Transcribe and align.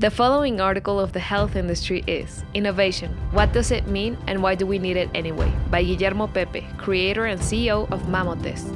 The 0.00 0.12
following 0.12 0.60
article 0.60 1.00
of 1.00 1.12
the 1.12 1.18
health 1.18 1.56
industry 1.56 2.04
is 2.06 2.44
Innovation 2.54 3.16
What 3.32 3.52
Does 3.52 3.72
It 3.72 3.88
Mean 3.88 4.16
and 4.28 4.40
Why 4.40 4.54
Do 4.54 4.64
We 4.64 4.78
Need 4.78 4.96
It 4.96 5.10
Anyway? 5.12 5.52
by 5.72 5.82
Guillermo 5.82 6.28
Pepe, 6.28 6.64
creator 6.76 7.26
and 7.26 7.40
CEO 7.40 7.90
of 7.90 8.02
Mamotest. 8.02 8.70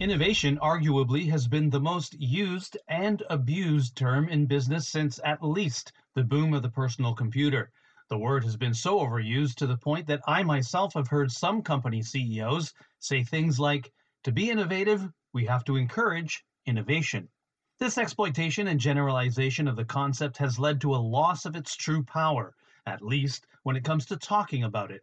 Innovation 0.00 0.58
arguably 0.62 1.28
has 1.28 1.46
been 1.46 1.68
the 1.68 1.78
most 1.78 2.18
used 2.18 2.78
and 2.88 3.22
abused 3.28 3.94
term 3.94 4.26
in 4.30 4.46
business 4.46 4.88
since 4.88 5.20
at 5.22 5.44
least 5.44 5.92
the 6.14 6.24
boom 6.24 6.54
of 6.54 6.62
the 6.62 6.70
personal 6.70 7.12
computer. 7.12 7.70
The 8.08 8.16
word 8.16 8.44
has 8.44 8.56
been 8.56 8.72
so 8.72 9.00
overused 9.00 9.56
to 9.56 9.66
the 9.66 9.76
point 9.76 10.06
that 10.06 10.22
I 10.26 10.42
myself 10.44 10.94
have 10.94 11.08
heard 11.08 11.30
some 11.30 11.60
company 11.60 12.00
CEOs 12.00 12.72
say 13.00 13.22
things 13.22 13.60
like, 13.60 13.92
to 14.24 14.32
be 14.32 14.48
innovative, 14.48 15.06
we 15.34 15.44
have 15.44 15.62
to 15.66 15.76
encourage 15.76 16.42
innovation. 16.64 17.28
This 17.82 17.98
exploitation 17.98 18.68
and 18.68 18.78
generalization 18.78 19.66
of 19.66 19.74
the 19.74 19.84
concept 19.84 20.36
has 20.36 20.56
led 20.56 20.80
to 20.82 20.94
a 20.94 21.02
loss 21.02 21.46
of 21.46 21.56
its 21.56 21.74
true 21.74 22.04
power, 22.04 22.54
at 22.86 23.02
least 23.02 23.48
when 23.64 23.74
it 23.74 23.82
comes 23.82 24.06
to 24.06 24.16
talking 24.16 24.62
about 24.62 24.92
it. 24.92 25.02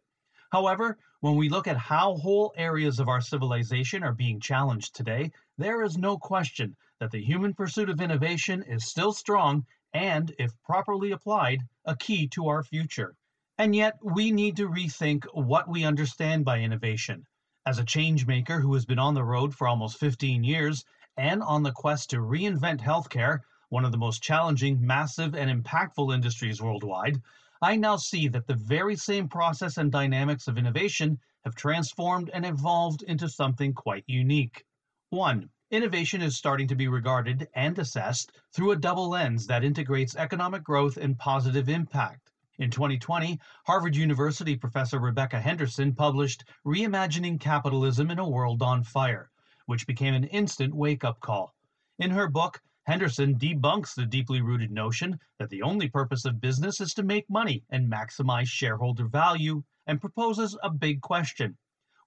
However, 0.53 0.97
when 1.19 1.35
we 1.35 1.49
look 1.49 1.67
at 1.67 1.75
how 1.75 2.15
whole 2.15 2.53
areas 2.55 2.97
of 2.97 3.09
our 3.09 3.19
civilization 3.19 4.01
are 4.01 4.13
being 4.13 4.39
challenged 4.39 4.95
today, 4.95 5.29
there 5.57 5.83
is 5.83 5.97
no 5.97 6.17
question 6.17 6.73
that 7.01 7.11
the 7.11 7.21
human 7.21 7.53
pursuit 7.53 7.89
of 7.89 7.99
innovation 7.99 8.63
is 8.63 8.85
still 8.85 9.11
strong 9.11 9.65
and, 9.91 10.33
if 10.39 10.53
properly 10.63 11.11
applied, 11.11 11.59
a 11.83 11.97
key 11.97 12.29
to 12.29 12.47
our 12.47 12.63
future. 12.63 13.13
And 13.57 13.75
yet, 13.75 13.97
we 14.01 14.31
need 14.31 14.55
to 14.55 14.69
rethink 14.69 15.25
what 15.33 15.67
we 15.67 15.83
understand 15.83 16.45
by 16.45 16.59
innovation. 16.59 17.25
As 17.65 17.77
a 17.77 17.83
change 17.83 18.25
maker 18.25 18.61
who 18.61 18.73
has 18.73 18.85
been 18.85 18.99
on 18.99 19.15
the 19.15 19.23
road 19.25 19.53
for 19.53 19.67
almost 19.67 19.99
15 19.99 20.45
years, 20.45 20.85
and 21.17 21.41
on 21.43 21.63
the 21.63 21.71
quest 21.71 22.09
to 22.09 22.17
reinvent 22.17 22.79
healthcare, 22.79 23.39
one 23.69 23.85
of 23.85 23.91
the 23.91 23.97
most 23.97 24.23
challenging, 24.23 24.79
massive, 24.85 25.35
and 25.35 25.63
impactful 25.63 26.13
industries 26.13 26.61
worldwide, 26.61 27.21
I 27.61 27.75
now 27.75 27.97
see 27.97 28.27
that 28.29 28.47
the 28.47 28.55
very 28.55 28.95
same 28.95 29.27
process 29.27 29.77
and 29.77 29.91
dynamics 29.91 30.47
of 30.47 30.57
innovation 30.57 31.19
have 31.43 31.55
transformed 31.55 32.29
and 32.29 32.45
evolved 32.45 33.03
into 33.03 33.27
something 33.27 33.73
quite 33.73 34.05
unique. 34.07 34.65
1. 35.09 35.49
Innovation 35.71 36.21
is 36.21 36.37
starting 36.37 36.67
to 36.67 36.75
be 36.75 36.87
regarded 36.87 37.47
and 37.53 37.77
assessed 37.77 38.31
through 38.53 38.71
a 38.71 38.75
double 38.75 39.09
lens 39.09 39.45
that 39.47 39.63
integrates 39.63 40.15
economic 40.15 40.63
growth 40.63 40.97
and 40.97 41.19
positive 41.19 41.69
impact. 41.69 42.31
In 42.59 42.71
2020, 42.71 43.39
Harvard 43.65 43.95
University 43.95 44.55
professor 44.55 44.99
Rebecca 44.99 45.39
Henderson 45.39 45.93
published 45.93 46.43
Reimagining 46.65 47.39
Capitalism 47.39 48.09
in 48.09 48.19
a 48.19 48.27
World 48.27 48.61
on 48.61 48.83
Fire 48.83 49.29
which 49.69 49.85
became 49.85 50.15
an 50.15 50.23
instant 50.23 50.73
wake 50.73 51.03
up 51.03 51.19
call. 51.19 51.53
In 51.99 52.09
her 52.09 52.27
book, 52.27 52.59
Henderson 52.87 53.37
debunks 53.37 53.93
the 53.93 54.07
deeply 54.07 54.41
rooted 54.41 54.71
notion 54.71 55.19
that 55.37 55.51
the 55.51 55.61
only 55.61 55.87
purpose 55.87 56.25
of 56.25 56.41
business 56.41 56.81
is 56.81 56.91
to 56.95 57.03
make 57.03 57.29
money 57.29 57.63
and 57.69 57.87
maximize 57.87 58.47
shareholder 58.47 59.07
value, 59.07 59.63
and 59.85 60.01
proposes 60.01 60.57
a 60.63 60.71
big 60.71 61.01
question 61.01 61.55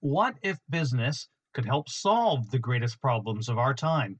What 0.01 0.35
if 0.41 0.59
business 0.69 1.29
could 1.53 1.65
help 1.65 1.87
solve 1.87 2.51
the 2.51 2.59
greatest 2.59 2.99
problems 2.99 3.47
of 3.47 3.57
our 3.57 3.73
time? 3.73 4.19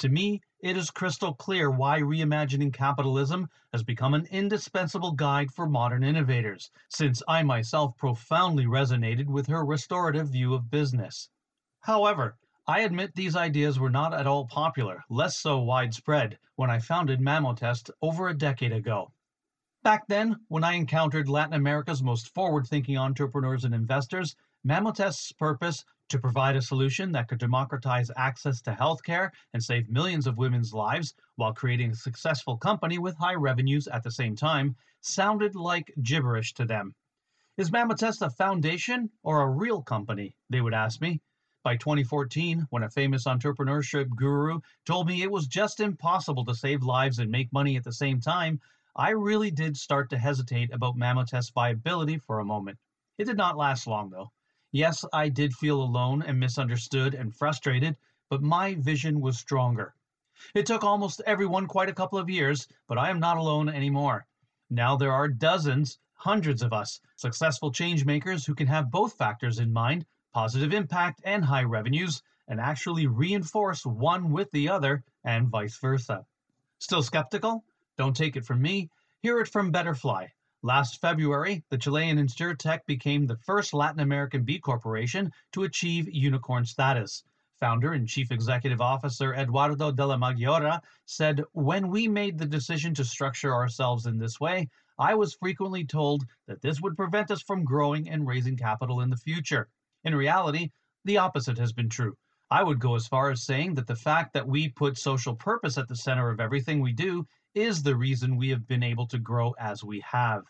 To 0.00 0.08
me, 0.08 0.40
it 0.58 0.76
is 0.76 0.90
crystal 0.90 1.32
clear 1.34 1.70
why 1.70 2.00
reimagining 2.00 2.72
capitalism 2.72 3.48
has 3.72 3.84
become 3.84 4.14
an 4.14 4.26
indispensable 4.32 5.12
guide 5.12 5.52
for 5.52 5.68
modern 5.68 6.02
innovators, 6.02 6.72
since 6.88 7.22
I 7.28 7.44
myself 7.44 7.96
profoundly 7.96 8.66
resonated 8.66 9.26
with 9.26 9.46
her 9.46 9.64
restorative 9.64 10.30
view 10.30 10.54
of 10.54 10.72
business. 10.72 11.28
However, 11.82 12.36
I 12.70 12.82
admit 12.82 13.16
these 13.16 13.34
ideas 13.34 13.80
were 13.80 13.90
not 13.90 14.14
at 14.14 14.28
all 14.28 14.46
popular, 14.46 15.02
less 15.08 15.36
so 15.36 15.58
widespread, 15.58 16.38
when 16.54 16.70
I 16.70 16.78
founded 16.78 17.18
Mamotest 17.18 17.90
over 18.00 18.28
a 18.28 18.38
decade 18.38 18.70
ago. 18.70 19.12
Back 19.82 20.06
then, 20.06 20.36
when 20.46 20.62
I 20.62 20.74
encountered 20.74 21.28
Latin 21.28 21.54
America's 21.54 22.00
most 22.00 22.32
forward 22.32 22.68
thinking 22.68 22.96
entrepreneurs 22.96 23.64
and 23.64 23.74
investors, 23.74 24.36
Mamotest's 24.64 25.32
purpose 25.32 25.84
to 26.10 26.20
provide 26.20 26.54
a 26.54 26.62
solution 26.62 27.10
that 27.10 27.26
could 27.26 27.40
democratize 27.40 28.08
access 28.16 28.60
to 28.60 28.70
healthcare 28.70 29.30
and 29.52 29.60
save 29.60 29.90
millions 29.90 30.28
of 30.28 30.38
women's 30.38 30.72
lives 30.72 31.12
while 31.34 31.52
creating 31.52 31.90
a 31.90 31.96
successful 31.96 32.56
company 32.56 33.00
with 33.00 33.16
high 33.16 33.34
revenues 33.34 33.88
at 33.88 34.04
the 34.04 34.12
same 34.12 34.36
time 34.36 34.76
sounded 35.00 35.56
like 35.56 35.92
gibberish 36.04 36.54
to 36.54 36.64
them. 36.64 36.94
Is 37.56 37.72
Mamotest 37.72 38.22
a 38.22 38.30
foundation 38.30 39.10
or 39.24 39.42
a 39.42 39.50
real 39.50 39.82
company? 39.82 40.36
They 40.48 40.60
would 40.60 40.72
ask 40.72 41.00
me. 41.00 41.20
By 41.62 41.76
2014, 41.76 42.68
when 42.70 42.84
a 42.84 42.88
famous 42.88 43.24
entrepreneurship 43.24 44.08
guru 44.16 44.60
told 44.86 45.06
me 45.06 45.20
it 45.22 45.30
was 45.30 45.46
just 45.46 45.78
impossible 45.78 46.42
to 46.46 46.54
save 46.54 46.82
lives 46.82 47.18
and 47.18 47.30
make 47.30 47.52
money 47.52 47.76
at 47.76 47.84
the 47.84 47.92
same 47.92 48.18
time, 48.18 48.62
I 48.96 49.10
really 49.10 49.50
did 49.50 49.76
start 49.76 50.08
to 50.08 50.18
hesitate 50.18 50.72
about 50.72 50.96
Mamotest's 50.96 51.50
viability 51.50 52.16
for 52.16 52.38
a 52.38 52.46
moment. 52.46 52.78
It 53.18 53.26
did 53.26 53.36
not 53.36 53.58
last 53.58 53.86
long, 53.86 54.08
though. 54.08 54.32
Yes, 54.72 55.04
I 55.12 55.28
did 55.28 55.52
feel 55.52 55.82
alone 55.82 56.22
and 56.22 56.40
misunderstood 56.40 57.12
and 57.12 57.36
frustrated, 57.36 57.94
but 58.30 58.40
my 58.40 58.76
vision 58.76 59.20
was 59.20 59.38
stronger. 59.38 59.94
It 60.54 60.64
took 60.64 60.82
almost 60.82 61.20
everyone 61.26 61.66
quite 61.66 61.90
a 61.90 61.94
couple 61.94 62.18
of 62.18 62.30
years, 62.30 62.68
but 62.86 62.96
I 62.96 63.10
am 63.10 63.20
not 63.20 63.36
alone 63.36 63.68
anymore. 63.68 64.26
Now 64.70 64.96
there 64.96 65.12
are 65.12 65.28
dozens, 65.28 65.98
hundreds 66.14 66.62
of 66.62 66.72
us, 66.72 67.02
successful 67.16 67.70
change 67.70 68.06
makers 68.06 68.46
who 68.46 68.54
can 68.54 68.68
have 68.68 68.90
both 68.90 69.18
factors 69.18 69.58
in 69.58 69.70
mind 69.70 70.06
positive 70.32 70.72
impact 70.72 71.20
and 71.24 71.44
high 71.44 71.64
revenues, 71.64 72.22
and 72.48 72.60
actually 72.60 73.06
reinforce 73.06 73.84
one 73.86 74.30
with 74.30 74.50
the 74.50 74.68
other 74.68 75.04
and 75.24 75.48
vice 75.48 75.76
versa. 75.78 76.24
Still 76.78 77.02
skeptical? 77.02 77.64
Don't 77.96 78.16
take 78.16 78.36
it 78.36 78.44
from 78.44 78.62
me. 78.62 78.90
Hear 79.22 79.40
it 79.40 79.48
from 79.48 79.72
Betterfly. 79.72 80.28
Last 80.62 81.00
February, 81.00 81.64
the 81.70 81.78
Chilean 81.78 82.18
InsurTech 82.18 82.86
became 82.86 83.26
the 83.26 83.36
first 83.36 83.72
Latin 83.72 84.00
American 84.00 84.44
B 84.44 84.58
Corporation 84.58 85.32
to 85.52 85.64
achieve 85.64 86.08
unicorn 86.08 86.64
status. 86.64 87.24
Founder 87.60 87.92
and 87.92 88.08
Chief 88.08 88.32
Executive 88.32 88.80
Officer 88.80 89.34
Eduardo 89.34 89.92
della 89.92 90.16
Maggiora 90.16 90.80
said, 91.04 91.44
When 91.52 91.88
we 91.88 92.08
made 92.08 92.38
the 92.38 92.46
decision 92.46 92.94
to 92.94 93.04
structure 93.04 93.54
ourselves 93.54 94.06
in 94.06 94.18
this 94.18 94.40
way, 94.40 94.68
I 94.98 95.14
was 95.14 95.34
frequently 95.34 95.84
told 95.84 96.24
that 96.46 96.62
this 96.62 96.80
would 96.80 96.96
prevent 96.96 97.30
us 97.30 97.42
from 97.42 97.64
growing 97.64 98.08
and 98.08 98.26
raising 98.26 98.56
capital 98.56 99.00
in 99.00 99.10
the 99.10 99.16
future. 99.16 99.68
In 100.04 100.14
reality, 100.14 100.70
the 101.04 101.18
opposite 101.18 101.58
has 101.58 101.72
been 101.72 101.88
true. 101.88 102.16
I 102.50 102.62
would 102.62 102.80
go 102.80 102.94
as 102.94 103.06
far 103.06 103.30
as 103.30 103.44
saying 103.44 103.74
that 103.74 103.86
the 103.86 103.94
fact 103.94 104.32
that 104.32 104.48
we 104.48 104.68
put 104.68 104.98
social 104.98 105.36
purpose 105.36 105.78
at 105.78 105.88
the 105.88 105.96
center 105.96 106.30
of 106.30 106.40
everything 106.40 106.80
we 106.80 106.92
do 106.92 107.26
is 107.54 107.82
the 107.82 107.96
reason 107.96 108.36
we 108.36 108.48
have 108.48 108.66
been 108.66 108.82
able 108.82 109.06
to 109.08 109.18
grow 109.18 109.54
as 109.58 109.84
we 109.84 110.00
have. 110.00 110.44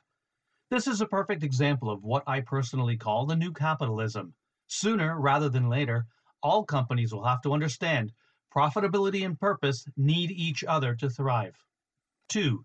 This 0.71 0.87
is 0.87 1.01
a 1.01 1.07
perfect 1.07 1.43
example 1.43 1.91
of 1.91 2.05
what 2.05 2.23
I 2.27 2.43
personally 2.43 2.97
call 2.97 3.27
the 3.27 3.37
new 3.37 3.53
capitalism. 3.53 4.35
Sooner 4.69 5.21
rather 5.21 5.49
than 5.49 5.69
later, 5.69 6.07
all 6.43 6.65
companies 6.65 7.13
will 7.13 7.25
have 7.25 7.43
to 7.43 7.53
understand 7.53 8.13
profitability 8.55 9.25
and 9.25 9.39
purpose 9.39 9.87
need 9.97 10.31
each 10.31 10.63
other 10.65 10.95
to 10.95 11.11
thrive. 11.11 11.57
2. 12.29 12.65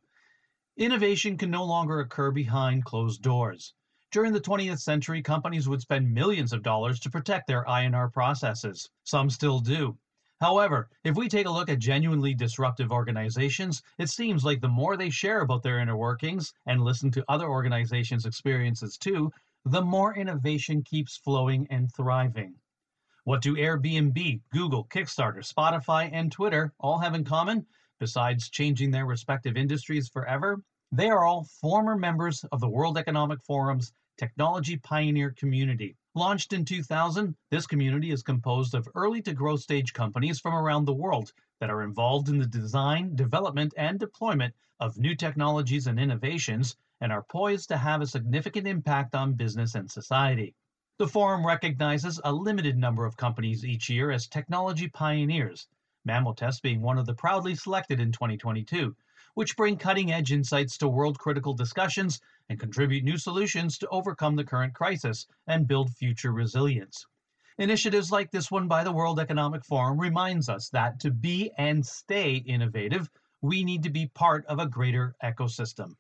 Innovation 0.78 1.38
can 1.38 1.50
no 1.50 1.64
longer 1.64 2.00
occur 2.00 2.32
behind 2.32 2.86
closed 2.86 3.22
doors. 3.22 3.74
During 4.12 4.34
the 4.34 4.42
20th 4.42 4.80
century, 4.80 5.22
companies 5.22 5.68
would 5.68 5.82
spend 5.82 6.14
millions 6.14 6.54
of 6.54 6.64
dollars 6.64 7.00
to 7.02 7.10
protect 7.10 7.48
their 7.48 7.68
I&R 7.68 8.10
processes. 8.10 8.90
Some 9.04 9.30
still 9.30 9.60
do. 9.60 9.98
However, 10.42 10.90
if 11.04 11.16
we 11.16 11.30
take 11.30 11.48
a 11.48 11.52
look 11.52 11.70
at 11.70 11.80
genuinely 11.80 12.34
disruptive 12.34 12.92
organizations, 12.92 13.82
it 13.98 14.10
seems 14.10 14.44
like 14.44 14.62
the 14.62 14.68
more 14.68 14.98
they 14.98 15.10
share 15.10 15.42
about 15.42 15.64
their 15.64 15.80
inner 15.80 15.96
workings 15.96 16.54
and 16.66 16.84
listen 16.84 17.10
to 17.12 17.26
other 17.30 17.48
organizations' 17.48 18.26
experiences 18.26 18.98
too, 18.98 19.32
the 19.64 19.82
more 19.82 20.16
innovation 20.16 20.84
keeps 20.84 21.18
flowing 21.18 21.66
and 21.70 21.92
thriving. 21.94 22.56
What 23.24 23.42
do 23.42 23.56
Airbnb, 23.56 24.42
Google, 24.52 24.86
Kickstarter, 24.86 25.42
Spotify, 25.42 26.10
and 26.12 26.32
Twitter 26.32 26.74
all 26.80 27.00
have 27.00 27.16
in 27.16 27.24
common, 27.24 27.66
besides 28.00 28.50
changing 28.50 28.92
their 28.92 29.08
respective 29.08 29.58
industries 29.58 30.10
forever? 30.10 30.62
They 30.98 31.10
are 31.10 31.26
all 31.26 31.44
former 31.60 31.98
members 31.98 32.46
of 32.54 32.62
the 32.62 32.70
World 32.70 32.98
Economic 32.98 33.44
Forum's 33.44 33.92
technology 34.18 34.78
pioneer 34.78 35.32
community. 35.32 35.98
Launched 36.14 36.54
in 36.54 36.64
2000, 36.64 37.36
this 37.52 37.68
community 37.68 38.12
is 38.12 38.24
composed 38.24 38.74
of 38.74 38.88
early 38.96 39.22
to 39.24 39.34
growth 39.34 39.60
stage 39.60 39.92
companies 39.92 40.40
from 40.40 40.54
around 40.54 40.86
the 40.86 40.94
world 40.94 41.34
that 41.60 41.70
are 41.70 41.84
involved 41.84 42.30
in 42.30 42.38
the 42.38 42.48
design, 42.48 43.14
development, 43.14 43.74
and 43.76 44.00
deployment 44.00 44.56
of 44.80 44.98
new 44.98 45.14
technologies 45.16 45.88
and 45.88 46.00
innovations 46.00 46.78
and 47.02 47.12
are 47.12 47.24
poised 47.24 47.68
to 47.68 47.78
have 47.78 48.02
a 48.02 48.08
significant 48.08 48.66
impact 48.66 49.16
on 49.16 49.34
business 49.34 49.76
and 49.76 49.92
society. 49.92 50.56
The 50.98 51.10
forum 51.10 51.46
recognizes 51.46 52.22
a 52.24 52.32
limited 52.32 52.78
number 52.78 53.06
of 53.06 53.18
companies 53.18 53.66
each 53.66 53.90
year 53.90 54.12
as 54.12 54.28
technology 54.28 54.88
pioneers, 54.88 55.68
Mamotest 56.08 56.62
being 56.62 56.82
one 56.82 56.98
of 56.98 57.06
the 57.06 57.16
proudly 57.16 57.54
selected 57.54 58.00
in 58.00 58.14
2022, 58.14 58.96
which 59.36 59.56
bring 59.56 59.78
cutting 59.78 60.12
edge 60.12 60.32
insights 60.32 60.78
to 60.78 60.88
world 60.88 61.20
critical 61.20 61.54
discussions 61.54 62.20
and 62.50 62.60
contribute 62.60 63.04
new 63.04 63.18
solutions 63.18 63.78
to 63.78 63.88
overcome 63.90 64.36
the 64.36 64.44
current 64.44 64.74
crisis 64.74 65.28
and 65.46 65.68
build 65.68 65.92
future 65.92 66.32
resilience. 66.32 67.06
Initiatives 67.58 68.12
like 68.12 68.32
this 68.32 68.50
one 68.50 68.68
by 68.68 68.84
the 68.84 68.92
World 68.92 69.20
Economic 69.20 69.64
Forum 69.64 70.00
reminds 70.00 70.50
us 70.50 70.70
that 70.70 71.00
to 71.02 71.12
be 71.12 71.52
and 71.58 71.86
stay 71.86 72.36
innovative, 72.36 73.10
we 73.42 73.64
need 73.64 73.84
to 73.84 73.90
be 73.90 74.08
part 74.08 74.46
of 74.48 74.60
a 74.60 74.68
greater 74.68 75.16
ecosystem. 75.24 75.96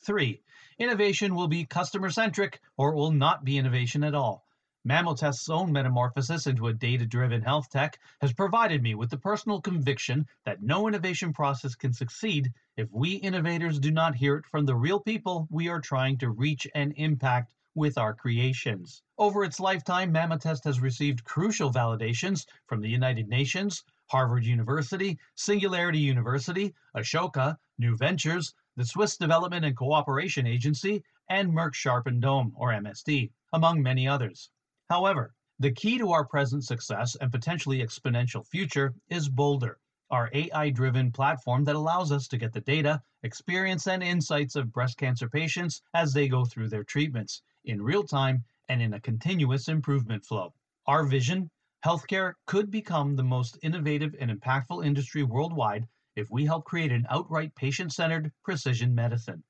Three, 0.00 0.42
innovation 0.78 1.34
will 1.34 1.48
be 1.48 1.64
customer 1.64 2.10
centric 2.10 2.60
or 2.76 2.92
it 2.92 2.96
will 2.96 3.10
not 3.10 3.44
be 3.44 3.58
innovation 3.58 4.04
at 4.04 4.14
all. 4.14 4.45
Mamotest's 4.88 5.48
own 5.48 5.72
metamorphosis 5.72 6.46
into 6.46 6.68
a 6.68 6.72
data 6.72 7.04
driven 7.04 7.42
health 7.42 7.68
tech 7.68 7.98
has 8.20 8.32
provided 8.32 8.84
me 8.84 8.94
with 8.94 9.10
the 9.10 9.18
personal 9.18 9.60
conviction 9.60 10.24
that 10.44 10.62
no 10.62 10.86
innovation 10.86 11.32
process 11.32 11.74
can 11.74 11.92
succeed 11.92 12.52
if 12.76 12.88
we 12.92 13.14
innovators 13.14 13.80
do 13.80 13.90
not 13.90 14.14
hear 14.14 14.36
it 14.36 14.46
from 14.46 14.64
the 14.64 14.76
real 14.76 15.00
people 15.00 15.48
we 15.50 15.68
are 15.68 15.80
trying 15.80 16.16
to 16.18 16.30
reach 16.30 16.68
and 16.72 16.92
impact 16.96 17.52
with 17.74 17.98
our 17.98 18.14
creations. 18.14 19.02
Over 19.18 19.42
its 19.42 19.58
lifetime, 19.58 20.12
Mammotest 20.12 20.62
has 20.62 20.78
received 20.78 21.24
crucial 21.24 21.72
validations 21.72 22.46
from 22.68 22.80
the 22.80 22.88
United 22.88 23.28
Nations, 23.28 23.82
Harvard 24.06 24.44
University, 24.44 25.18
Singularity 25.34 25.98
University, 25.98 26.72
Ashoka, 26.96 27.56
New 27.76 27.96
Ventures, 27.96 28.54
the 28.76 28.84
Swiss 28.84 29.16
Development 29.16 29.64
and 29.64 29.76
Cooperation 29.76 30.46
Agency, 30.46 31.02
and 31.28 31.52
Merck 31.52 31.74
Sharp 31.74 32.06
and 32.06 32.22
Dohme, 32.22 32.52
or 32.54 32.70
MSD, 32.70 33.32
among 33.52 33.82
many 33.82 34.06
others. 34.06 34.48
However, 34.88 35.34
the 35.58 35.72
key 35.72 35.98
to 35.98 36.12
our 36.12 36.24
present 36.24 36.64
success 36.64 37.16
and 37.16 37.32
potentially 37.32 37.78
exponential 37.78 38.46
future 38.46 38.94
is 39.08 39.28
Boulder, 39.28 39.80
our 40.10 40.30
AI 40.32 40.70
driven 40.70 41.10
platform 41.10 41.64
that 41.64 41.74
allows 41.74 42.12
us 42.12 42.28
to 42.28 42.38
get 42.38 42.52
the 42.52 42.60
data, 42.60 43.02
experience, 43.24 43.88
and 43.88 44.02
insights 44.02 44.54
of 44.54 44.72
breast 44.72 44.96
cancer 44.96 45.28
patients 45.28 45.82
as 45.94 46.12
they 46.12 46.28
go 46.28 46.44
through 46.44 46.68
their 46.68 46.84
treatments 46.84 47.42
in 47.64 47.82
real 47.82 48.04
time 48.04 48.44
and 48.68 48.80
in 48.80 48.94
a 48.94 49.00
continuous 49.00 49.68
improvement 49.68 50.24
flow. 50.24 50.54
Our 50.86 51.04
vision 51.04 51.50
healthcare 51.84 52.34
could 52.46 52.70
become 52.70 53.16
the 53.16 53.24
most 53.24 53.58
innovative 53.62 54.14
and 54.20 54.30
impactful 54.30 54.86
industry 54.86 55.24
worldwide 55.24 55.88
if 56.14 56.30
we 56.30 56.44
help 56.44 56.64
create 56.64 56.92
an 56.92 57.06
outright 57.10 57.54
patient 57.56 57.92
centered 57.92 58.30
precision 58.44 58.94
medicine. 58.94 59.42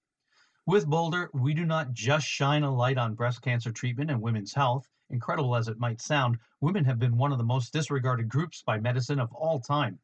With 0.64 0.86
Boulder, 0.86 1.30
we 1.34 1.52
do 1.52 1.66
not 1.66 1.92
just 1.92 2.26
shine 2.26 2.62
a 2.62 2.74
light 2.74 2.96
on 2.96 3.14
breast 3.14 3.42
cancer 3.42 3.70
treatment 3.70 4.10
and 4.10 4.22
women's 4.22 4.54
health. 4.54 4.88
Incredible 5.08 5.54
as 5.54 5.68
it 5.68 5.78
might 5.78 6.00
sound, 6.00 6.38
women 6.60 6.84
have 6.84 6.98
been 6.98 7.16
one 7.16 7.30
of 7.30 7.38
the 7.38 7.44
most 7.44 7.72
disregarded 7.72 8.28
groups 8.28 8.62
by 8.62 8.80
medicine 8.80 9.20
of 9.20 9.32
all 9.32 9.60
time. 9.60 10.00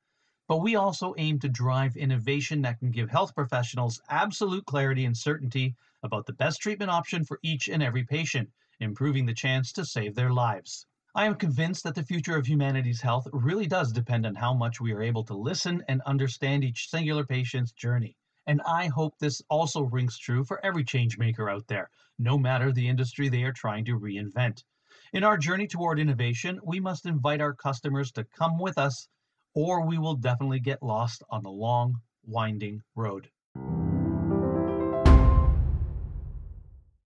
But 0.46 0.58
we 0.58 0.76
also 0.76 1.14
aim 1.18 1.38
to 1.40 1.48
drive 1.48 1.96
innovation 1.96 2.62
that 2.62 2.78
can 2.78 2.90
give 2.90 3.10
health 3.10 3.34
professionals 3.34 4.00
absolute 4.08 4.64
clarity 4.66 5.04
and 5.04 5.16
certainty 5.16 5.74
about 6.02 6.26
the 6.26 6.32
best 6.32 6.60
treatment 6.60 6.90
option 6.90 7.24
for 7.24 7.40
each 7.42 7.68
and 7.68 7.82
every 7.82 8.04
patient, 8.04 8.50
improving 8.78 9.26
the 9.26 9.34
chance 9.34 9.72
to 9.72 9.84
save 9.84 10.14
their 10.14 10.32
lives. 10.32 10.86
I 11.14 11.26
am 11.26 11.34
convinced 11.34 11.82
that 11.84 11.94
the 11.94 12.04
future 12.04 12.36
of 12.36 12.46
humanity's 12.46 13.00
health 13.00 13.26
really 13.32 13.66
does 13.66 13.92
depend 13.92 14.24
on 14.24 14.36
how 14.36 14.54
much 14.54 14.80
we 14.80 14.92
are 14.92 15.02
able 15.02 15.24
to 15.24 15.34
listen 15.34 15.82
and 15.88 16.00
understand 16.02 16.64
each 16.64 16.88
singular 16.88 17.24
patient's 17.24 17.72
journey. 17.72 18.16
And 18.46 18.60
I 18.62 18.88
hope 18.88 19.18
this 19.18 19.40
also 19.48 19.82
rings 19.82 20.18
true 20.18 20.44
for 20.44 20.64
every 20.64 20.84
change 20.84 21.18
maker 21.18 21.48
out 21.48 21.66
there, 21.68 21.90
no 22.18 22.36
matter 22.36 22.72
the 22.72 22.88
industry 22.88 23.28
they 23.28 23.44
are 23.44 23.52
trying 23.52 23.84
to 23.84 23.98
reinvent. 23.98 24.64
In 25.12 25.24
our 25.24 25.38
journey 25.38 25.66
toward 25.66 25.98
innovation, 25.98 26.58
we 26.64 26.80
must 26.80 27.06
invite 27.06 27.40
our 27.40 27.54
customers 27.54 28.10
to 28.12 28.24
come 28.24 28.58
with 28.58 28.78
us, 28.78 29.08
or 29.54 29.86
we 29.86 29.98
will 29.98 30.14
definitely 30.14 30.60
get 30.60 30.82
lost 30.82 31.22
on 31.30 31.42
the 31.42 31.50
long, 31.50 32.00
winding 32.24 32.82
road. 32.96 33.28